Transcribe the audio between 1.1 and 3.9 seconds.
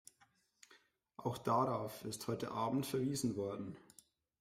Auch darauf ist heute Abend verwiesen worden.